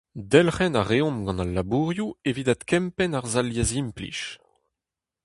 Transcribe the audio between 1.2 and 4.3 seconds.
gant al labourioù evit adkempenn ar sal liezimplij.